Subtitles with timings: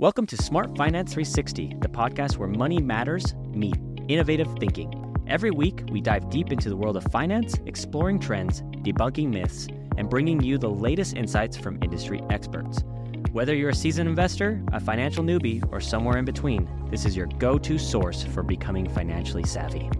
[0.00, 3.74] Welcome to Smart Finance 360, the podcast where money matters meet
[4.06, 4.94] innovative thinking.
[5.26, 9.66] Every week, we dive deep into the world of finance, exploring trends, debunking myths,
[9.96, 12.84] and bringing you the latest insights from industry experts.
[13.32, 17.26] Whether you're a seasoned investor, a financial newbie, or somewhere in between, this is your
[17.26, 19.90] go to source for becoming financially savvy.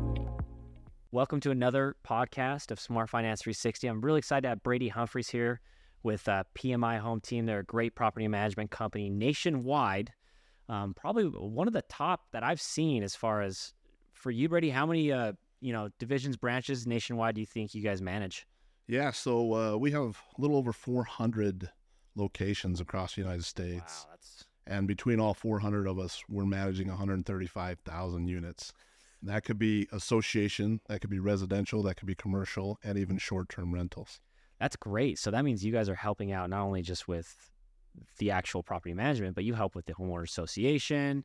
[1.10, 3.88] Welcome to another podcast of Smart Finance 360.
[3.88, 5.60] I'm really excited to have Brady Humphreys here
[6.02, 7.46] with uh, PMI Home Team.
[7.46, 10.12] They're a great property management company nationwide.
[10.68, 13.72] Um, probably one of the top that I've seen as far as
[14.12, 14.70] for you, Brady.
[14.70, 18.46] How many uh, you know divisions, branches nationwide do you think you guys manage?
[18.86, 20.02] Yeah, so uh, we have
[20.36, 21.70] a little over 400
[22.16, 24.06] locations across the United States.
[24.08, 24.16] Wow,
[24.66, 28.72] And between all 400 of us, we're managing 135,000 units.
[29.22, 33.48] That could be association, that could be residential, that could be commercial, and even short
[33.48, 34.20] term rentals.
[34.60, 35.18] That's great.
[35.18, 37.50] So that means you guys are helping out not only just with
[38.18, 41.24] the actual property management, but you help with the homeowner association.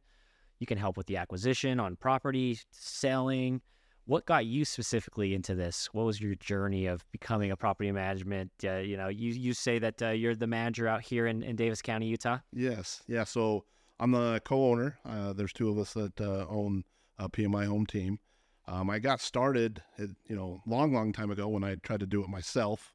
[0.60, 3.62] You can help with the acquisition on property, selling.
[4.06, 5.90] What got you specifically into this?
[5.94, 8.52] What was your journey of becoming a property management?
[8.64, 11.56] Uh, you know, you you say that uh, you're the manager out here in, in
[11.56, 12.40] Davis County, Utah.
[12.52, 13.24] Yes, yeah.
[13.24, 13.66] So
[14.00, 15.00] I'm the co-owner.
[15.06, 16.84] Uh, there's two of us that uh, own
[17.20, 18.20] PMI Home Team.
[18.68, 22.06] Um, I got started, uh, you know, long, long time ago when I tried to
[22.06, 22.93] do it myself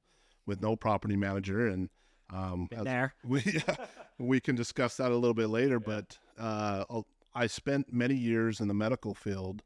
[0.49, 1.89] with no property manager, and
[2.31, 3.15] um, there.
[3.25, 3.63] we
[4.19, 5.79] we can discuss that a little bit later.
[5.79, 6.85] But uh,
[7.35, 9.63] I spent many years in the medical field,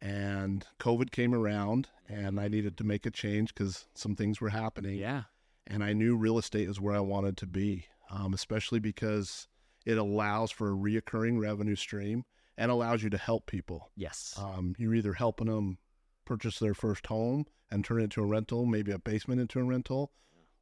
[0.00, 4.50] and COVID came around, and I needed to make a change because some things were
[4.50, 5.24] happening Yeah.
[5.66, 9.48] and I knew real estate is where I wanted to be, um, especially because
[9.86, 12.24] it allows for a reoccurring revenue stream
[12.56, 13.90] and allows you to help people.
[13.96, 14.34] Yes.
[14.38, 15.78] Um, you're either helping them
[16.24, 19.64] purchase their first home and turn it into a rental, maybe a basement into a
[19.64, 20.12] rental,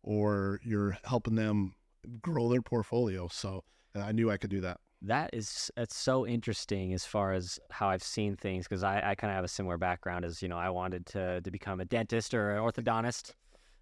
[0.03, 1.75] or you're helping them
[2.21, 3.29] grow their portfolio.
[3.29, 4.79] So I knew I could do that.
[5.03, 9.15] that is that's so interesting as far as how I've seen things because I, I
[9.15, 11.85] kind of have a similar background as you know I wanted to to become a
[11.85, 13.33] dentist or an orthodontist,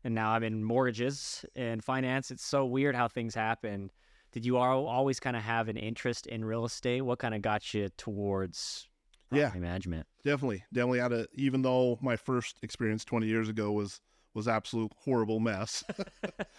[0.04, 2.30] and now I'm in mortgages and finance.
[2.30, 3.90] It's so weird how things happen.
[4.32, 7.02] Did you al- always kind of have an interest in real estate?
[7.02, 8.88] What kind of got you towards
[9.32, 9.52] Yeah.
[9.56, 10.06] management?
[10.24, 11.26] Definitely, definitely had a.
[11.34, 14.00] Even though my first experience 20 years ago was
[14.34, 15.84] was absolute horrible mess,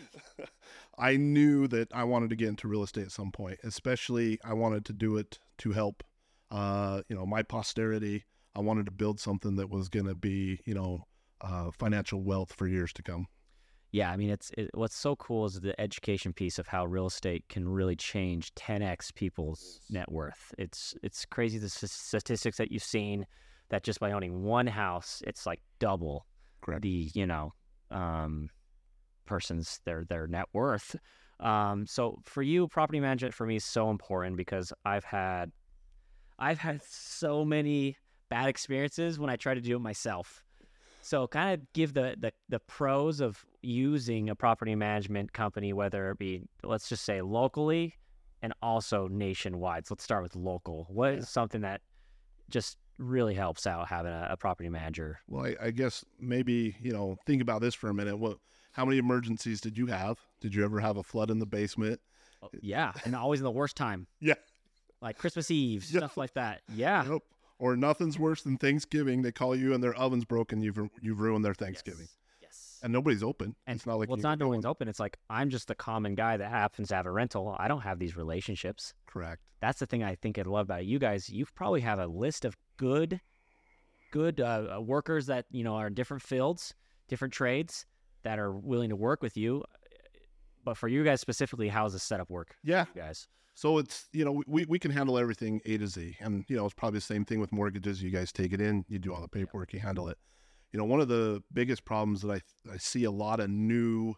[0.98, 3.60] I knew that I wanted to get into real estate at some point.
[3.64, 6.04] Especially, I wanted to do it to help,
[6.50, 8.26] uh, you know, my posterity.
[8.56, 11.06] I wanted to build something that was going to be, you know,
[11.40, 13.28] uh, financial wealth for years to come.
[13.92, 17.08] Yeah, I mean, it's it, what's so cool is the education piece of how real
[17.08, 20.54] estate can really change 10x people's net worth.
[20.58, 23.26] It's it's crazy the s- statistics that you've seen
[23.70, 26.26] that just by owning one house, it's like double
[26.62, 26.84] Correct.
[26.84, 27.54] the you know
[27.90, 28.50] um,
[29.26, 30.96] person's their their net worth.
[31.42, 35.52] Um, so for you, property management for me is so important because I've had
[36.40, 37.98] I've had so many
[38.30, 40.44] bad experiences when I try to do it myself.
[41.02, 46.12] So kind of give the, the the pros of using a property management company, whether
[46.12, 47.96] it be let's just say locally
[48.42, 49.86] and also nationwide.
[49.88, 50.86] So let's start with local.
[50.90, 51.82] What is something that
[52.50, 55.20] just really helps out having a, a property manager?
[55.28, 58.18] Well, I, I guess maybe you know think about this for a minute.
[58.18, 58.38] What?
[58.74, 60.18] How many emergencies did you have?
[60.40, 62.00] Did you ever have a flood in the basement?
[62.42, 64.08] Oh, Yeah, and always in the worst time.
[64.22, 64.36] Yeah.
[65.02, 66.00] like Christmas Eve, Yeah.
[66.00, 66.62] stuff like that.
[66.74, 67.24] Yeah, Nope.
[67.60, 69.22] Or nothing's worse than Thanksgiving.
[69.22, 70.62] They call you and their oven's broken.
[70.62, 72.16] You've you've ruined their Thanksgiving, Yes.
[72.84, 73.56] And nobody's open.
[73.68, 74.88] And it's not like well, it's not no one's open.
[74.88, 77.56] It's like I'm just the common guy that happens to have a rental.
[77.60, 78.94] I don't have these relationships.
[79.08, 79.42] Correct.
[79.62, 81.30] That's the thing I think I love about you guys.
[81.30, 83.22] You probably have a list of good,
[84.12, 86.74] good uh, uh, workers that you know are in different fields,
[87.08, 87.86] different trades
[88.24, 89.64] that are willing to work with you.
[90.64, 92.86] But for you guys specifically, how does the setup work, Yeah.
[92.96, 93.28] guys?
[93.56, 96.66] So it's you know we we can handle everything A to Z, and you know
[96.66, 98.02] it's probably the same thing with mortgages.
[98.02, 100.18] You guys take it in, you do all the paperwork, you handle it.
[100.72, 102.42] You know one of the biggest problems that I
[102.74, 104.16] I see a lot of new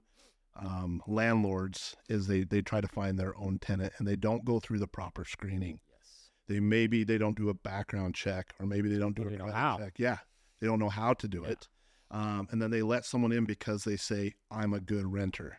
[0.56, 4.60] um, landlords is they they try to find their own tenant and they don't go
[4.60, 5.80] through the proper screening.
[5.90, 6.30] Yes.
[6.48, 9.32] They maybe they don't do a background check, or maybe they don't do Or a
[9.32, 9.78] they don't how.
[9.80, 9.94] check.
[9.98, 10.18] Yeah,
[10.60, 11.52] they don't know how to do Yeah.
[11.52, 11.68] it,
[12.12, 15.58] um, and then they let someone in because they say I'm a good renter.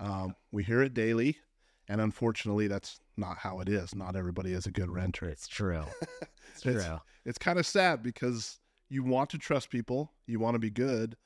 [0.00, 1.38] Um, we hear it daily,
[1.88, 3.94] and unfortunately, that's not how it is.
[3.94, 5.26] Not everybody is a good renter.
[5.28, 5.84] It's true.
[6.52, 6.98] It's It's- true.
[7.24, 8.60] It's kind of sad because
[8.94, 11.16] you want to trust people, you want to be good,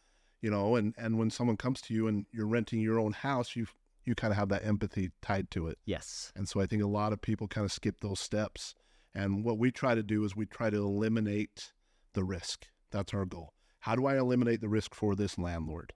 [0.40, 3.54] you know, and and when someone comes to you and you're renting your own house,
[3.56, 3.66] you
[4.04, 5.78] you kind of have that empathy tied to it.
[5.84, 6.32] Yes.
[6.34, 8.74] And so I think a lot of people kind of skip those steps.
[9.14, 11.72] And what we try to do is we try to eliminate
[12.14, 12.66] the risk.
[12.90, 13.52] That's our goal.
[13.80, 15.92] How do I eliminate the risk for this landlord?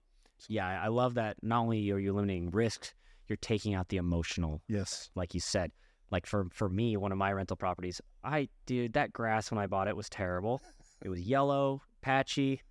[0.47, 1.37] Yeah, I I love that.
[1.41, 2.93] Not only are you eliminating risks,
[3.27, 5.09] you're taking out the emotional, Yes.
[5.15, 5.71] like you said.
[6.11, 9.67] like for for me, one of my rental properties, I dude, that grass when I
[9.67, 10.61] bought it was terrible.
[11.03, 12.61] It was yellow, patchy,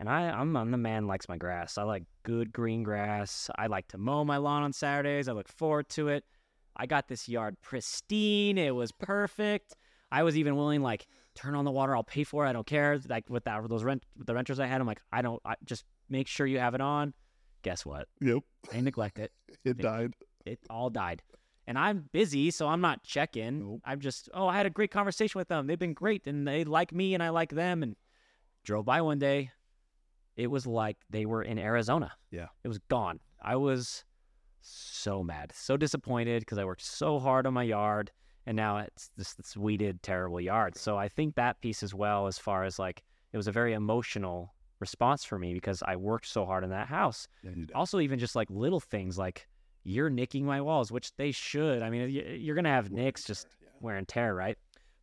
[0.00, 1.78] and I I'm, I'm the man likes my grass.
[1.78, 3.48] I like good green grass.
[3.56, 5.28] I like to mow my lawn on Saturdays.
[5.28, 6.24] I look forward to it.
[6.76, 8.58] I got this yard pristine.
[8.58, 9.76] It was perfect.
[10.10, 11.94] I was even willing like turn on the water.
[11.94, 12.48] I'll pay for it.
[12.48, 12.98] I don't care.
[13.08, 15.40] Like with that, those rent, with the renters I had, I'm like, I don't.
[15.44, 17.14] I just make sure you have it on.
[17.62, 18.08] Guess what?
[18.20, 18.42] Yep.
[18.72, 19.32] I neglect it.
[19.64, 20.14] It died.
[20.44, 21.22] It all died.
[21.66, 23.60] And I'm busy, so I'm not checking.
[23.60, 23.80] Nope.
[23.84, 25.66] I'm just, oh, I had a great conversation with them.
[25.66, 27.82] They've been great, and they like me, and I like them.
[27.82, 27.96] And
[28.64, 29.50] drove by one day.
[30.36, 32.12] It was like they were in Arizona.
[32.30, 32.46] Yeah.
[32.64, 33.20] It was gone.
[33.42, 34.04] I was
[34.62, 38.10] so mad, so disappointed because I worked so hard on my yard,
[38.46, 40.76] and now it's this, this weeded, terrible yard.
[40.76, 43.72] So I think that piece as well, as far as like, it was a very
[43.72, 47.28] emotional response for me because I worked so hard in that house.
[47.42, 47.52] Yeah.
[47.74, 49.48] Also, even just like little things like
[49.84, 51.82] you're nicking my walls, which they should.
[51.82, 53.46] I mean, you're gonna have nicks, just
[53.80, 54.56] wear and tear, right?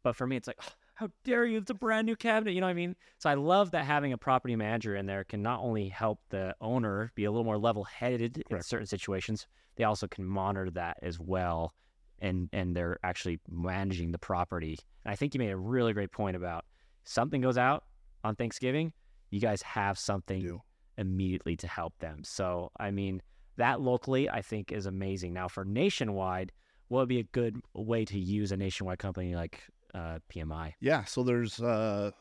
[0.04, 1.60] But for me, it's like, "Oh, how dare you?
[1.60, 2.52] It's a brand new cabinet.
[2.52, 2.94] You know what I mean?
[3.20, 6.54] So I love that having a property manager in there can not only help the
[6.60, 9.48] owner be a little more level headed in certain situations,
[9.78, 11.74] they also can monitor that as well.
[12.22, 14.78] And, and they're actually managing the property.
[15.06, 16.66] And I think you made a really great point about
[17.06, 17.86] something goes out
[18.26, 18.92] on Thanksgiving,
[19.30, 20.60] you guys have something
[20.98, 22.26] immediately to help them.
[22.26, 23.22] So, I mean,
[23.60, 25.34] that locally, I think is amazing.
[25.34, 26.52] Now, for nationwide,
[26.88, 29.62] what would be a good way to use a nationwide company like
[29.94, 30.74] uh, PMI?
[30.80, 32.12] Yeah, so there's uh,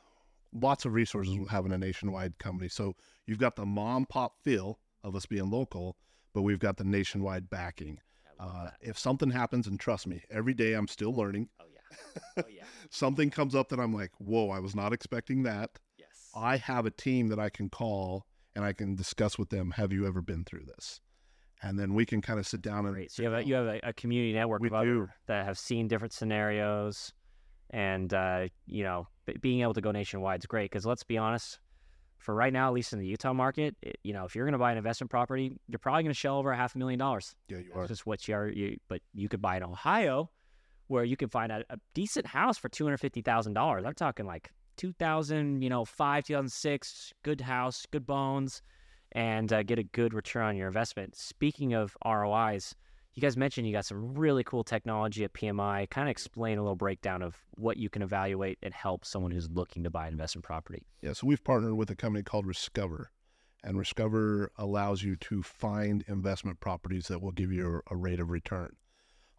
[0.53, 2.69] lots of resources having a nationwide company.
[2.69, 2.95] So
[3.27, 5.97] you've got the mom pop feel of us being local,
[6.35, 7.99] but we've got the nationwide backing.
[8.39, 11.49] Uh, if something happens, and trust me, every day I'm still learning.
[11.61, 15.43] oh yeah, oh yeah, Something comes up that I'm like, whoa, I was not expecting
[15.45, 15.71] that.
[15.99, 16.31] yes.
[16.37, 19.73] I have a team that I can call and I can discuss with them.
[19.73, 21.01] Have you ever been through this?
[21.63, 23.11] And then we can kind of sit down and Great.
[23.11, 25.09] So you have a, you have a, a community network We do.
[25.27, 27.13] that have seen different scenarios,
[27.71, 30.71] and uh, you know, b- being able to go nationwide is great.
[30.71, 31.59] Because let's be honest,
[32.19, 34.53] for right now, at least in the Utah market, it, you know, if you're going
[34.53, 36.99] to buy an investment property, you're probably going to shell over a half a million
[36.99, 37.35] dollars.
[37.49, 37.87] yeah, you That's are.
[37.89, 38.49] just what you are.
[38.49, 40.31] You, but you could buy in Ohio,
[40.87, 43.85] where you can find a, a decent house for two hundred fifty thousand dollars.
[43.85, 48.63] I'm talking like two thousand, you know, five, two thousand six, good house, good bones,
[49.13, 51.17] and uh, get a good return on your investment.
[51.17, 52.75] Speaking of ROIs,
[53.15, 55.91] you guys mentioned you got some really cool technology at PMI.
[55.91, 59.51] Kind of explain a little breakdown of what you can evaluate and help someone who's
[59.51, 60.87] looking to buy an investment property.
[61.03, 63.11] Yeah, so we've partnered with a company called Discover,
[63.65, 68.21] and Discover allows you to find investment properties that will give you a, a rate
[68.21, 68.77] of return.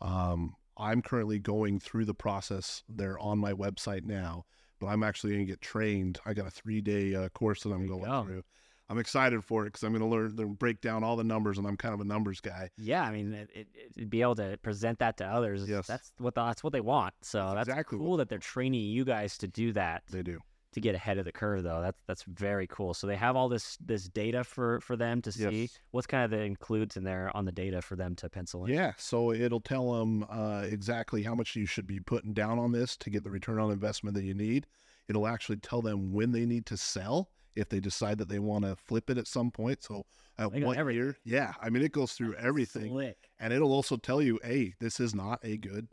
[0.02, 2.84] Um, I'm currently going through the process.
[2.90, 4.46] They're on my website now,
[4.80, 6.20] but I'm actually going to get trained.
[6.26, 8.24] I got a three day uh, course that I'm going go.
[8.24, 8.44] through.
[8.90, 11.60] I'm excited for it because I'm going to learn to break down all the numbers,
[11.60, 12.70] and I'm kind of a numbers guy.
[12.78, 15.70] Yeah, I mean, it, it, be able to present that to others.
[15.70, 15.86] Yes.
[15.86, 17.14] that's what the, that's what they want.
[17.22, 20.40] So That's that's, exactly cool that they're training you guys to do that They do.
[20.74, 21.82] to get ahead of the curve, though.
[21.82, 22.96] That's that's very cool.
[22.96, 25.62] So they have all this this data for for them to see.
[25.62, 25.80] Yes.
[25.92, 28.74] What's kind of the includes in there on the data for them to pencil in?
[28.74, 32.72] Yeah, so it'll tell them uh, exactly how much you should be putting down on
[32.72, 34.66] this to get the return on investment that you need.
[35.08, 38.64] It'll actually tell them when they need to sell if they decide that they want
[38.66, 39.84] to flip it at some point.
[39.84, 40.06] So
[40.38, 40.96] at everything.
[40.96, 41.18] year?
[41.26, 43.30] Yeah, I mean it goes through everything, Slick.
[43.40, 45.88] and it'll also tell you, hey, this is not a good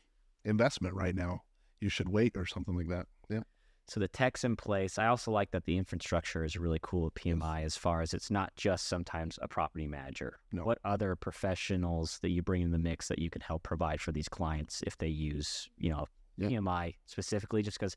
[0.44, 1.42] investment right now.
[1.80, 3.06] You should wait or something like that.
[3.28, 3.40] Yeah,
[3.88, 4.98] So the tech's in place.
[4.98, 8.30] I also like that the infrastructure is really cool at PMI as far as it's
[8.30, 10.38] not just sometimes a property manager.
[10.52, 10.64] No.
[10.64, 14.12] What other professionals that you bring in the mix that you can help provide for
[14.12, 16.06] these clients if they use, you know,
[16.38, 16.48] Yeah.
[16.48, 17.62] PMI specifically?
[17.62, 17.96] Just because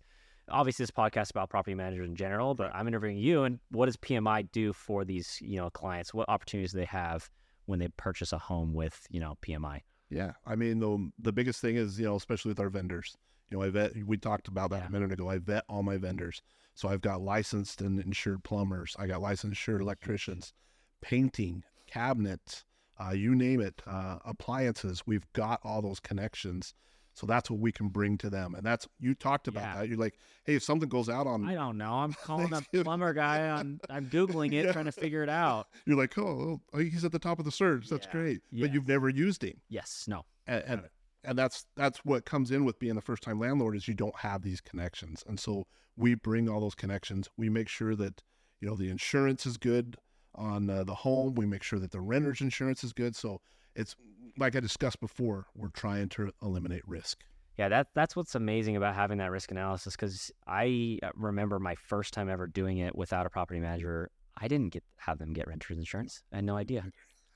[0.52, 3.86] obviously this podcast is about property managers in general, but I'm interviewing you and what
[3.88, 6.14] does PMI do for these, you know, clients?
[6.14, 7.30] What opportunities do they have
[7.66, 9.82] when they purchase a home with, you know, PMI?
[10.10, 10.32] yeah.
[10.46, 13.16] I mean the the biggest thing is you know especially with our vendors.
[13.52, 13.92] You know, I vet.
[14.06, 14.88] We talked about that Yeah.
[14.88, 15.30] a minute ago.
[15.30, 16.42] I vet all my vendors.
[16.76, 18.96] So I've got licensed and insured plumbers.
[19.00, 20.54] I got licensed insured electricians,
[21.02, 22.64] painting, cabinets,
[23.00, 25.04] uh, you name it, uh, appliances.
[25.06, 26.74] We've got all those connections.
[27.20, 28.56] So that's what we can bring to them.
[28.56, 29.76] And that's you talked about Yeah.
[29.76, 29.90] that.
[29.90, 31.96] You're like, hey, if something goes out on, I don't know.
[31.96, 34.72] I'm calling a plumber guy on I'm Googling it, Yeah.
[34.72, 35.68] trying to figure it out.
[35.86, 37.90] you're like, oh, oh, he's at the top of the surge.
[37.90, 38.12] That's Yeah.
[38.14, 38.42] great.
[38.54, 39.60] But you've never used him.
[39.68, 40.26] Yes, no.
[40.48, 40.82] and and,
[41.26, 44.16] and that's that's what comes in with being the first time landlord is you don't
[44.20, 48.24] have these connections and so we bring all those connections we make sure that
[48.62, 49.98] you know the insurance is good
[50.36, 53.42] on uh, the home we make sure that the renter's insurance is good so
[53.76, 53.98] it's
[54.40, 57.24] like i discussed before we're trying to eliminate risk
[57.58, 61.76] Yeah, that that's what's amazing about having that risk analysis because I uh, remember my
[61.76, 64.10] first time ever doing it without a property manager.
[64.38, 66.24] I didn't get have them get renters insurance.
[66.32, 66.86] I had no idea.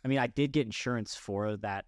[0.05, 1.83] I mean, I did get insurance for that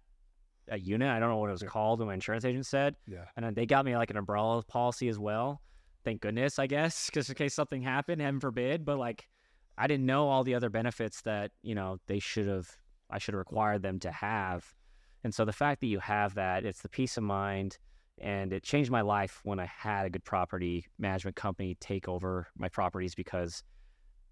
[0.68, 1.08] a unit.
[1.08, 1.68] I don't know what it was Yeah.
[1.68, 2.00] called.
[2.00, 3.24] When my insurance agent said, Yeah.
[3.36, 5.62] and then they got me like an umbrella policy as well.
[6.04, 8.84] Thank goodness, I guess, because in case something happened, heaven forbid.
[8.84, 9.26] But like,
[9.78, 12.68] I didn't know all the other benefits that you know they should have.
[13.08, 14.74] I should have required them to have.
[15.26, 17.78] And so the fact that you have that, it's the peace of mind,
[18.18, 22.46] and it changed my life when I had a good property management company take over
[22.56, 23.64] my properties because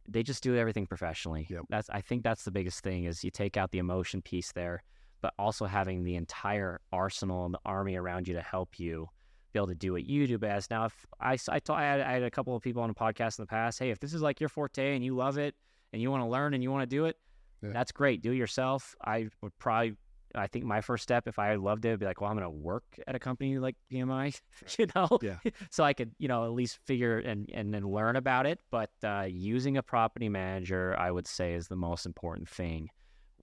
[0.09, 1.49] they just do everything professionally.
[1.51, 1.65] Yep.
[1.69, 4.85] That's I think that's the biggest thing is you take out the emotion piece there,
[5.21, 9.09] but also having the entire arsenal and the army around you to help you
[9.53, 10.71] be able to do what you do best.
[10.71, 12.95] Now, if I I, ta- I, had, I had a couple of people on a
[12.95, 15.57] podcast in the past, hey, if this is like your forte and you love it
[15.93, 17.17] and you want to learn and you want to do it,
[17.65, 17.71] Yeah.
[17.73, 18.23] that's great.
[18.23, 18.95] Do it yourself.
[19.05, 19.97] I would probably.
[20.35, 22.45] I think my first step, if I loved it, would be like, well, I'm going
[22.45, 24.39] to work at a company like PMI,
[24.79, 25.37] you know, Yeah.
[25.71, 28.61] so I could, you know, at least figure and and then learn about it.
[28.71, 32.89] But uh, using a property manager, I would say, is the most important thing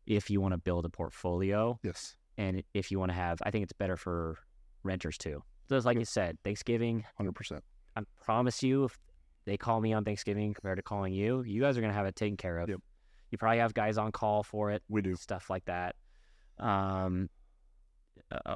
[0.08, 2.16] if you want to build a portfolio Yes.
[2.38, 3.40] and if you want to have.
[3.44, 4.38] I think it's better for
[4.84, 5.44] renters too.
[5.70, 7.06] Just like you said, Thanksgiving.
[7.18, 7.64] Hundred percent.
[7.96, 8.98] I promise you, if
[9.46, 12.16] they call me on Thanksgiving compared to calling you, you guys are gonna have it
[12.16, 12.68] taken care of.
[12.70, 12.80] Yep.
[13.30, 15.16] You probably have guys on call for it We do.
[15.16, 15.96] stuff like that.
[16.62, 17.30] Um,
[18.32, 18.56] uh,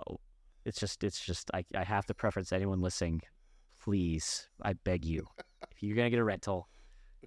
[0.66, 3.22] it's just, it's just, I, I have to preference anyone listening.
[3.84, 5.28] Please, I beg you,
[5.72, 6.68] if you're gonna get a rental,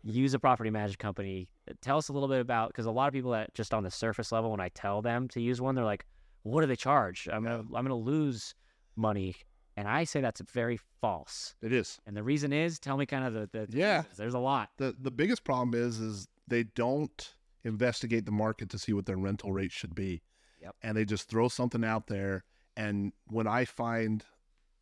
[0.02, 1.48] use a property management company.
[1.82, 3.90] Tell us a little bit about because a lot of people that just on the
[3.90, 6.06] surface level, when I tell them to use one, they're like,
[6.42, 7.28] "What do they charge?
[7.32, 8.54] I'm gonna, I'm gonna lose
[8.96, 9.36] money."
[9.76, 11.54] And I say that's very false.
[11.62, 12.00] It is.
[12.06, 13.98] And the reason is, tell me kind of the, the Yeah.
[13.98, 14.16] reasons.
[14.16, 14.70] There's a lot.
[14.78, 19.16] the The biggest problem is is they don't investigate the market to see what their
[19.18, 20.22] rental rate should be.
[20.60, 20.76] Yep.
[20.82, 22.44] And they just throw something out there.
[22.76, 24.24] And when I find,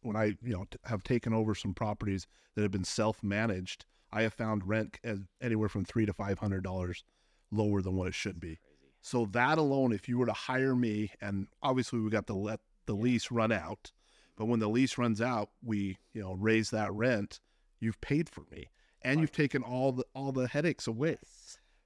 [0.03, 3.85] when I you know t- have taken over some properties that have been self managed,
[4.13, 7.05] I have found rent as anywhere from three to five hundred dollars
[7.51, 8.59] lower than what it should be.
[9.01, 12.61] So that alone, if you were to hire me, and obviously we got to let
[12.87, 13.93] the lease run out,
[14.37, 17.41] but when the lease runs out, we you know raise that rent.
[17.81, 18.71] You've paid for me,
[19.03, 21.19] and you've taken all the all the headaches away.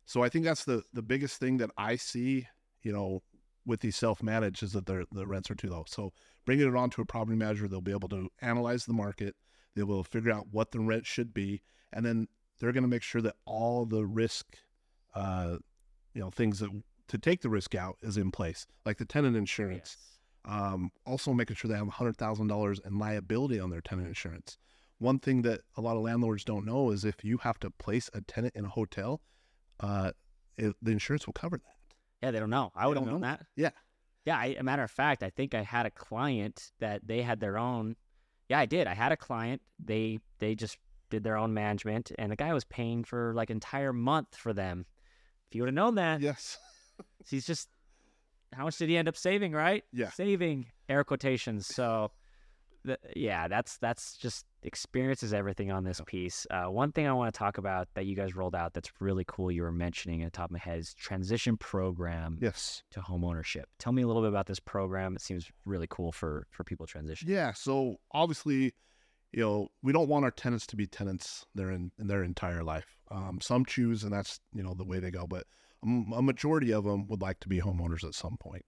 [0.07, 2.49] So I think that's the the biggest thing that I see,
[2.83, 3.23] you know,
[3.71, 5.85] with these self managed is that their the rents are too low.
[5.87, 6.13] So
[6.45, 9.37] bringing it on to a property manager, they'll be able to analyze the market,
[9.75, 11.63] they'll be able to figure out what the rent should be,
[11.93, 14.59] and then they're going to make sure that all the risk,
[15.15, 15.57] uh,
[16.13, 16.71] you know, things that
[17.09, 19.97] to take the risk out is in place, like the tenant insurance.
[19.99, 20.07] Yes.
[20.43, 24.59] Um, also making sure they have hundred thousand dollars in liability on their tenant insurance.
[24.99, 28.11] One thing that a lot of landlords don't know is if you have to place
[28.13, 29.23] a tenant in a hotel,
[29.79, 30.13] uh,
[30.59, 31.80] it, the insurance will cover that.
[32.23, 32.71] Yeah, they don't know.
[32.75, 33.47] I would have known that.
[33.57, 33.71] Yeah.
[34.25, 34.39] Yeah.
[34.39, 37.57] I, a matter of fact, I think I had a client that they had their
[37.59, 37.97] own.
[38.49, 38.87] Yeah, I did.
[38.87, 39.63] I had a client.
[39.83, 40.77] They they just
[41.09, 44.87] did their own management, and the guy was paying for like entire month for them.
[45.49, 46.59] If you would have known that, Yes.
[47.29, 47.69] he's just.
[48.53, 49.53] How much did he end up saving?
[49.53, 49.85] Right?
[49.93, 50.11] Yeah.
[50.11, 51.67] Saving air quotations.
[51.69, 52.11] So,
[52.85, 56.47] the, yeah, that's that's just experience is everything on this piece.
[56.51, 59.25] Uh, one thing I want to talk about that you guys rolled out that's really
[59.27, 59.51] cool.
[59.51, 62.83] You were mentioning at the top of my head is transition program Yes.
[62.93, 63.69] to home ownership.
[63.79, 65.15] Tell me a little bit about this program.
[65.17, 67.29] It seems really cool for for people transitioning.
[67.29, 67.53] Yeah.
[67.53, 68.73] So obviously,
[69.33, 72.65] you know, we don't want our tenants to be tenants their in, in their entire
[72.65, 72.97] life.
[73.11, 75.27] Um, some choose, and that's you know the way they go.
[75.27, 75.45] But
[75.83, 78.65] a majority of them would like to be homeowners at some point.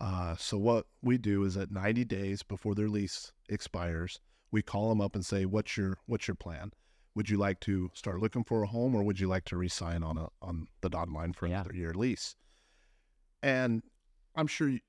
[0.00, 4.20] Uh, so what we do is at 90 days before their lease expires,
[4.52, 6.72] we call them up and say, "What's your what's your plan?
[7.14, 10.02] Would you like to start looking for a home, or would you like to re-sign
[10.04, 11.60] on a on the dotted line for Yeah.
[11.60, 12.36] another year lease?"
[13.42, 13.82] And
[14.34, 14.80] I'm sure you,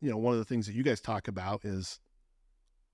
[0.00, 2.00] you know one of the things that you guys talk about is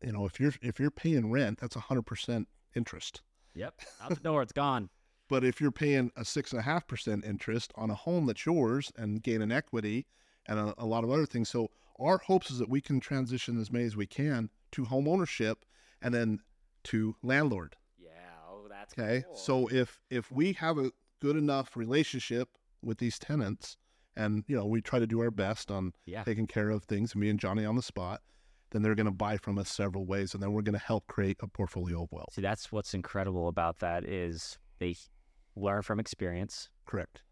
[0.03, 3.23] you know if you're if you're paying rent that's 100% interest
[3.55, 3.75] Yep.
[4.03, 4.91] Out the door, it's gone.
[5.29, 8.45] but if you're paying a six and a half percent interest on a home that's
[8.47, 10.07] yours and gaining equity
[10.49, 13.61] and a, a lot of other things so our hopes is that we can transition
[13.61, 15.65] as many as we can to home ownership
[16.03, 16.41] and then
[16.85, 18.11] to landlord Yeah.
[18.51, 20.91] Oh, that's okay so if if we have a
[21.21, 22.49] good enough relationship
[22.83, 23.77] with these tenants
[24.19, 26.25] and you know we try to do our best on yeah.
[26.25, 28.21] taking care of things, me and Johnny on the spot,
[28.71, 31.07] then they're going to buy from us several ways, and then we're going to help
[31.07, 32.33] create a portfolio of wealth.
[32.33, 34.97] See, that's what's incredible about that is they
[35.57, 37.23] learn from experience, Correct.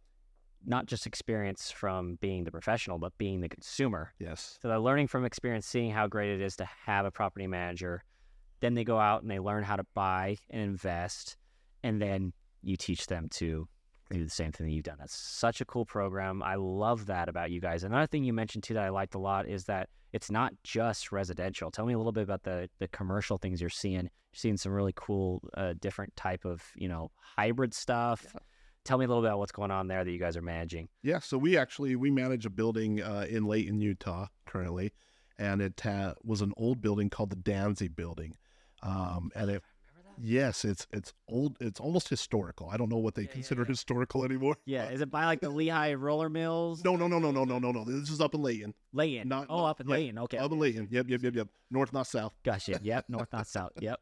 [0.67, 4.13] Not just experience from being the professional, but being the consumer.
[4.19, 4.59] Yes.
[4.61, 8.03] So they're learning from experience, seeing how great it is to have a property manager.
[8.61, 11.37] Then they go out and they learn how to buy and invest,
[11.83, 12.33] and then
[12.63, 13.69] you teach them to
[14.11, 14.97] do the same thing that you've done.
[14.99, 16.43] That's such a cool program.
[16.43, 17.85] I love that about you guys.
[17.85, 21.13] Another thing you mentioned too that I liked a lot is that it's not just
[21.13, 21.71] residential.
[21.71, 24.03] Tell me a little bit about the the commercial things you're seeing.
[24.03, 28.25] You're seeing some really cool, uh, different type of you know hybrid stuff.
[28.25, 28.41] Yeah.
[28.87, 30.89] Tell me a little bit about what's going on there that you guys are managing.
[31.03, 31.19] Yeah.
[31.19, 34.93] So we actually we manage a building uh, in Layton, Utah, currently,
[35.39, 38.37] and it uh, was an old building called the Danzy Building.
[38.83, 39.63] Um, and it,
[40.23, 41.57] yes, it's it's old.
[41.61, 42.69] It's almost historical.
[42.71, 43.69] I don't know what they Yeah, yeah, consider yeah.
[43.69, 44.57] historical anymore.
[44.65, 46.85] Yeah, is it by like the Lehi Roller Mills?
[46.85, 47.85] No, no, no, no, no, no, no, no.
[47.85, 48.75] This is up in Layton.
[48.93, 49.29] Layton.
[49.29, 50.19] Not- oh, not- up in yeah, Layton.
[50.21, 50.39] Okay.
[50.39, 50.89] Up in Layton.
[50.91, 51.49] Yep, yep, yep, yep.
[51.71, 52.35] North, not south.
[52.45, 52.79] Gotcha.
[52.83, 53.07] Yep.
[53.09, 53.73] North, not south.
[53.81, 54.01] Yep.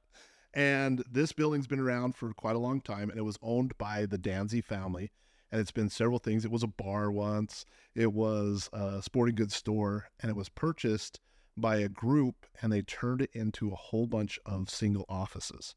[0.54, 4.06] And this building's been around for quite a long time, and it was owned by
[4.06, 5.11] the Danzi family.
[5.50, 6.44] And it's been several things.
[6.44, 11.20] It was a bar once, it was a sporting goods store, and it was purchased
[11.56, 15.75] by a group, and they turned it into a whole bunch of single offices.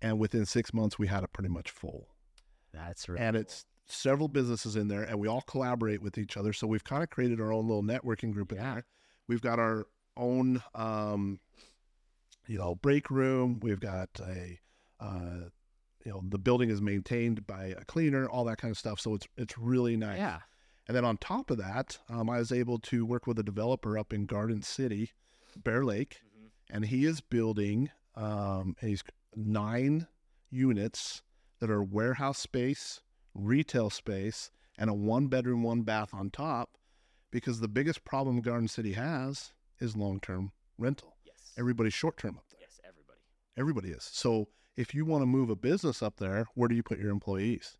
[0.00, 2.08] And within six months, we had it pretty much full.
[2.72, 3.20] That's right.
[3.20, 6.52] And it's several businesses in there, and we all collaborate with each other.
[6.52, 8.74] So we've kind of created our own little networking group in Yeah.
[8.74, 8.86] there.
[9.26, 11.40] We've got our own, um,
[12.48, 13.60] you know, break room.
[13.62, 14.58] We've got a,
[14.98, 15.48] uh,
[16.04, 18.98] you know, the building is maintained by a cleaner, all that kind of stuff.
[18.98, 20.18] So it's it's really nice.
[20.18, 20.40] Yeah.
[20.88, 23.98] And then on top of that, um, I was able to work with a developer
[23.98, 25.12] up in Garden City,
[25.62, 26.22] Bear Lake,
[26.70, 29.04] and he is building um, he's
[29.36, 30.06] nine
[30.50, 31.22] units
[31.60, 33.02] that are warehouse space,
[33.34, 36.70] retail space, and a one bedroom, one bath on top.
[37.30, 41.17] Because the biggest problem Garden City has is long term rental.
[41.50, 41.58] Yes.
[41.58, 42.60] Everybody's short term up there.
[42.60, 42.80] yes.
[42.84, 43.18] Everybody.
[43.56, 44.04] Everybody is.
[44.12, 47.10] So if you want to move a business up there, where do you put your
[47.10, 47.76] employees?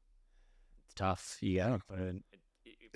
[0.85, 1.39] It's tough.
[1.41, 2.23] You gotta put in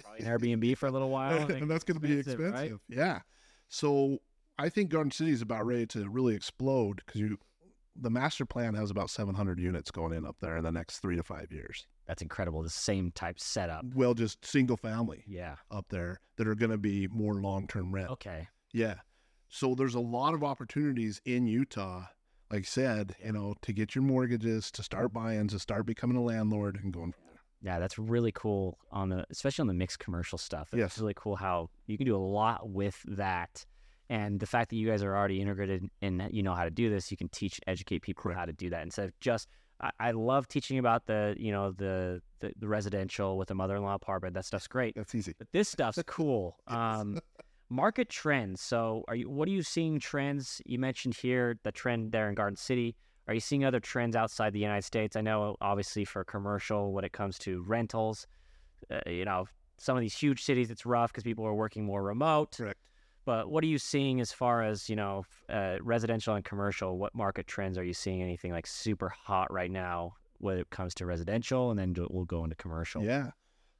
[0.02, 1.50] probably an Airbnb for a little while.
[1.50, 2.72] And that's going to be expensive, expensive.
[2.72, 2.80] right?
[2.96, 3.20] Yeah.
[3.68, 4.18] So
[4.58, 7.38] I think Garden City is about ready to really explode because you,
[7.94, 11.16] the master plan has about 700 units going in up there in the next three
[11.16, 11.86] to five years.
[12.06, 12.62] That's incredible.
[12.62, 13.84] The same type setup.
[13.94, 15.56] Well, just single family Yeah.
[15.70, 18.10] up there that are going to be more long term rent.
[18.10, 18.48] Okay.
[18.72, 18.94] Yeah.
[19.54, 22.04] So there's a lot of opportunities in Utah,
[22.50, 26.16] like I said, you know, to get your mortgages, to start buying, to start becoming
[26.16, 27.40] a landlord and going from there.
[27.60, 30.68] Yeah, that's really cool on the especially on the mixed commercial stuff.
[30.72, 30.98] It's Yes.
[30.98, 33.66] really cool how you can do a lot with that.
[34.08, 36.88] And the fact that you guys are already integrated and you know how to do
[36.88, 38.38] this, you can teach, educate people Correct.
[38.40, 39.48] how to do that instead of just.
[39.80, 43.94] I, I love teaching about the you know the the, the residential with a mother-in-law
[43.94, 44.34] apartment.
[44.34, 45.34] That stuff's great, That's easy.
[45.38, 46.56] but this stuff's cool.
[46.70, 46.76] Yes.
[47.00, 47.18] Um,
[47.72, 48.60] market trends.
[48.60, 49.30] So, are you?
[49.30, 50.60] What are you seeing trends?
[50.66, 52.94] You mentioned here the trend there in Garden City.
[53.26, 55.16] Are you seeing other trends outside the United States?
[55.16, 58.26] I know, obviously, for commercial, when it comes to rentals,
[58.90, 59.46] uh, you know,
[59.78, 62.56] some of these huge cities, it's rough because people are working more remote.
[62.56, 62.78] Correct.
[63.24, 66.98] But what are you seeing as far as you know, uh, residential and commercial?
[66.98, 68.20] What market trends are you seeing?
[68.20, 72.42] Anything like super hot right now when it comes to residential, and then we'll go
[72.44, 73.02] into commercial.
[73.02, 73.30] Yeah.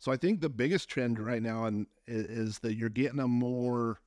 [0.02, 4.00] So I think the biggest trend right now and is that you're getting a more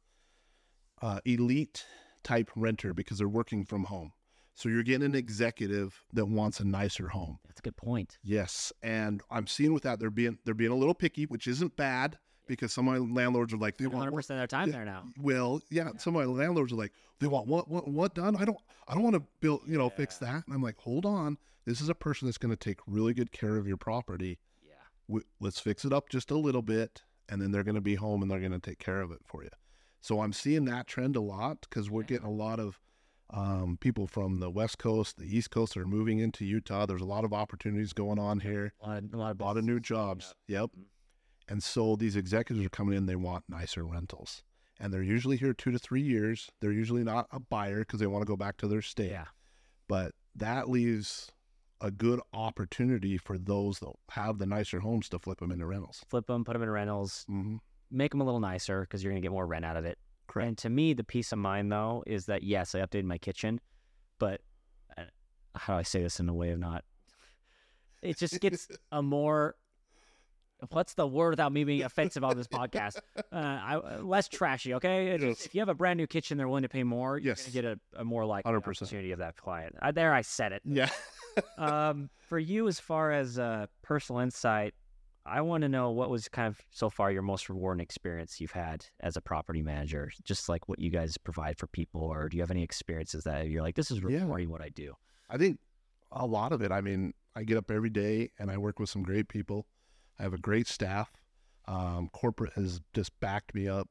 [1.01, 1.85] uh, elite
[2.21, 4.11] type renter because they're working from home.
[4.55, 7.39] So you're getting an executive that wants a nicer home.
[7.47, 8.17] That's a good point.
[8.25, 11.77] Yes, and I'm seeing with that they're being they're being a little picky, which isn't
[11.77, 14.47] bad because some of my landlords are like they One want 100 percent of their
[14.47, 14.73] time yeah.
[14.73, 15.03] there now.
[15.21, 18.35] well, yeah, some of my landlords are like they want what what what done?
[18.35, 18.57] I don't
[18.89, 20.43] I don't want to build you know fix that.
[20.45, 23.31] And I'm like, hold on, this is a person that's going to take really good
[23.31, 24.35] care of your property Yeah.
[25.39, 28.21] Let's fix it up just a little bit and then they're going to be home
[28.21, 29.49] and they're going to take care of it for you.
[30.01, 32.79] So i'm seeing that trend a lot because we're getting a lot of
[33.31, 36.85] um, people from the west coast the east coast are moving into utah.
[36.85, 38.73] There's a lot of opportunities going on here.
[38.81, 40.33] A lot of, a lot of, a lot of new jobs.
[40.47, 40.69] yep.
[40.77, 40.83] Mhm.
[41.49, 44.43] and so these executives are coming in they want nicer rentals.
[44.79, 46.49] And they're usually here two to three years.
[46.59, 49.11] They're usually not a buyer because they want to go back to their state.
[49.11, 49.25] Yeah.
[49.87, 51.31] but that leaves
[51.81, 56.03] a good opportunity for those that have the nicer homes to flip them into rentals.
[56.09, 57.57] Flip them, put them in rentals, Mm-hmm.
[57.91, 59.97] make them a little nicer because you're going to get more rent out of it.
[60.27, 60.47] Correct.
[60.47, 63.59] And to me, the peace of mind though is that yes, I updated my kitchen,
[64.19, 64.41] but
[64.97, 65.03] uh,
[65.55, 66.83] how do I say this in a way of not?
[68.01, 69.55] It just gets a more.
[70.71, 72.97] What's the word without me being offensive on this podcast?
[73.17, 75.15] Uh, I, uh, less trashy, okay?
[75.19, 75.45] Yes.
[75.45, 77.17] If you have a brand new kitchen, they're willing to pay more.
[77.19, 77.45] Yes.
[77.45, 78.57] going get a, a more likely 100%.
[78.57, 79.75] opportunity of that client.
[79.81, 80.61] Uh, there, I said it.
[80.63, 80.89] Yeah.
[81.57, 84.73] Um, for you, as far as uh, personal insight,
[85.25, 88.51] I want to know what was kind of so far your most rewarding experience you've
[88.51, 90.11] had as a property manager.
[90.23, 93.47] Just like what you guys provide for people, or do you have any experiences that
[93.47, 94.19] you're like, this is Yeah.
[94.21, 94.93] rewarding what I do?
[95.29, 95.59] I think
[96.11, 96.71] a lot of it.
[96.71, 99.65] I mean, I get up every day and I work with some great people.
[100.19, 101.11] I have a great staff.
[101.67, 103.89] Um, corporate has just backed me up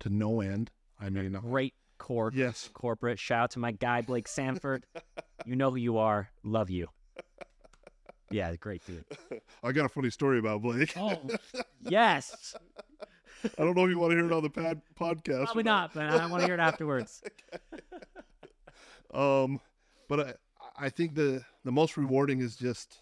[0.00, 0.70] to no end.
[1.00, 3.18] I mean, Great core yes, corporate.
[3.18, 4.86] Shout out to my guy Blake Sanford.
[5.46, 6.30] you know who you are.
[6.42, 6.88] Love you.
[8.30, 9.04] Yeah, great dude.
[9.62, 10.94] I got a funny story about Blake.
[10.96, 11.20] Oh,
[11.82, 12.54] yes.
[13.44, 15.44] I don't know if you want to hear it on the pad podcast.
[15.44, 17.22] Probably not, but I want to hear it afterwards.
[19.12, 19.60] Um,
[20.08, 20.34] but I,
[20.86, 22.98] I think the the most rewarding is just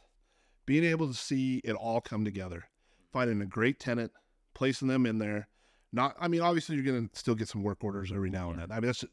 [0.66, 2.64] being able to see it all come together,
[3.12, 4.12] finding a great tenant,
[4.54, 5.48] placing them in there,
[5.92, 8.70] Not, I mean, obviously you're gonna still get some work orders every now and then.
[8.72, 9.12] I mean, that's just,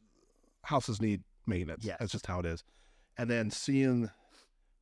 [0.63, 1.83] houses need maintenance.
[1.85, 1.97] Yes.
[1.99, 2.63] That's just how it is.
[3.17, 4.09] And then seeing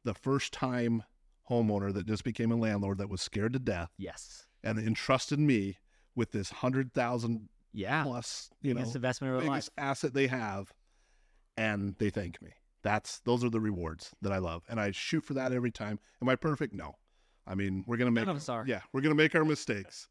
[0.04, 1.04] the first time
[1.50, 4.46] homeowner that just became a landlord that was scared to death Yes.
[4.64, 5.78] and entrusted me
[6.16, 8.04] with this hundred thousand Yeah.
[8.04, 9.56] plus, you know, investment of their life.
[9.66, 10.74] biggest asset they have,
[11.58, 12.52] and they thank me.
[12.84, 16.00] That's those are the rewards that I love, and I shoot for that every time.
[16.22, 16.74] Am I perfect?
[16.74, 16.96] No.
[17.46, 18.66] I mean, we're gonna make None of us are.
[18.68, 20.08] yeah, we're gonna make our mistakes,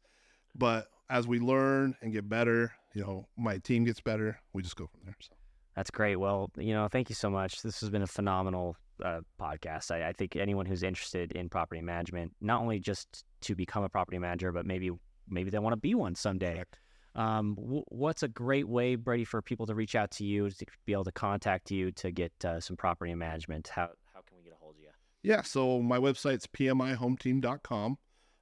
[0.55, 4.39] but as we learn and get better, you know, my team gets better.
[4.53, 5.15] We just go from there.
[5.19, 5.33] So
[5.75, 6.17] That's great.
[6.17, 7.61] Well, you know, thank you so much.
[7.61, 9.91] This has been a phenomenal uh, podcast.
[9.91, 13.89] I, I think anyone who's interested in property management, not only just to become a
[13.89, 14.91] property manager, but maybe
[15.29, 16.55] maybe they want to be one someday.
[16.55, 16.79] Correct.
[17.15, 20.65] Um, w- what's a great way, Brady, for people to reach out to you to
[20.85, 23.69] be able to contact you to get uh, some property management?
[23.69, 24.89] How how can we get a hold of you?
[25.23, 27.97] yeah, so my website's pmihometeam.com.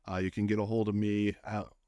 [0.10, 1.36] Uh, you can get a hold of me.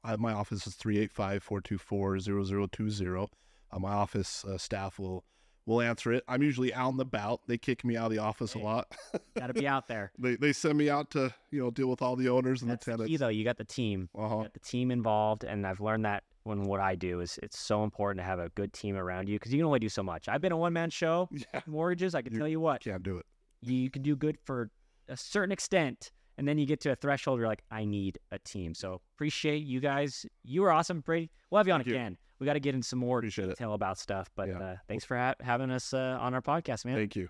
[0.08, 3.28] At, at my office is 385-424-0020.
[3.70, 5.24] Uh, my office uh, staff will
[5.66, 6.24] will answer it.
[6.26, 7.42] I'm usually out and about.
[7.46, 8.90] They kick me out of the office a lot.
[9.38, 10.10] Got to be out there.
[10.18, 12.86] they they send me out to you know deal with all the owners and That's
[12.86, 13.10] the the tenants.
[13.10, 13.28] key, though.
[13.28, 14.08] You got the team.
[14.18, 14.36] Uh-huh.
[14.44, 17.84] got the team involved, and I've learned that when what I do is it's so
[17.84, 20.26] important to have a good team around you because you can only do so much.
[20.28, 21.28] I've been a one man show.
[21.52, 23.26] Yeah, Mortgages, I can You tell you what, can't do it.
[23.60, 24.70] you can do good for
[25.08, 28.38] a certain extent and then you get to a threshold you're like i need a
[28.38, 31.94] team so appreciate you guys you were awesome brady we'll have you on Thank you.
[31.94, 33.48] again we got to get in some more Appreciate it.
[33.50, 34.58] detail about stuff but Yeah.
[34.58, 37.28] uh, thanks for ha- having us uh, on our podcast man Thank you.